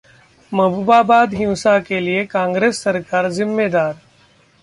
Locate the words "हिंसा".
1.33-1.77